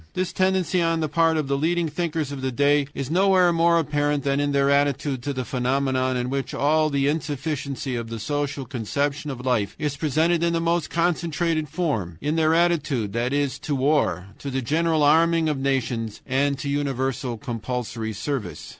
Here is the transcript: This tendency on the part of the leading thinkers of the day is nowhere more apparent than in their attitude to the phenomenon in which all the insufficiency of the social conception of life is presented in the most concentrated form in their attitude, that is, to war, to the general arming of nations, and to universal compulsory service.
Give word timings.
This 0.15 0.33
tendency 0.33 0.81
on 0.81 0.99
the 0.99 1.07
part 1.07 1.37
of 1.37 1.47
the 1.47 1.55
leading 1.55 1.87
thinkers 1.87 2.31
of 2.31 2.41
the 2.41 2.51
day 2.51 2.87
is 2.95 3.11
nowhere 3.11 3.53
more 3.53 3.77
apparent 3.77 4.23
than 4.23 4.39
in 4.39 4.51
their 4.51 4.67
attitude 4.71 5.21
to 5.21 5.31
the 5.31 5.45
phenomenon 5.45 6.17
in 6.17 6.31
which 6.31 6.55
all 6.55 6.89
the 6.89 7.07
insufficiency 7.07 7.95
of 7.95 8.09
the 8.09 8.17
social 8.19 8.65
conception 8.65 9.29
of 9.29 9.45
life 9.45 9.75
is 9.77 9.97
presented 9.97 10.41
in 10.41 10.53
the 10.53 10.59
most 10.59 10.89
concentrated 10.89 11.69
form 11.69 12.17
in 12.19 12.35
their 12.35 12.55
attitude, 12.55 13.13
that 13.13 13.31
is, 13.31 13.59
to 13.59 13.75
war, 13.75 14.25
to 14.39 14.49
the 14.49 14.63
general 14.63 15.03
arming 15.03 15.47
of 15.47 15.59
nations, 15.59 16.21
and 16.25 16.57
to 16.57 16.67
universal 16.67 17.37
compulsory 17.37 18.11
service. 18.11 18.69